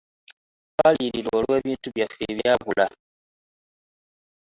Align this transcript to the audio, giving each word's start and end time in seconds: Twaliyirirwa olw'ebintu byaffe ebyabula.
Twaliyirirwa 0.73 1.33
olw'ebintu 1.39 1.87
byaffe 1.95 2.21
ebyabula. 2.31 2.87